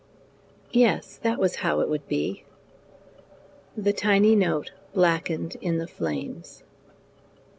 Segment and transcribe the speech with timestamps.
[0.71, 2.43] Yes, that was how it would be.
[3.77, 6.63] The tiny note blackened in the flames.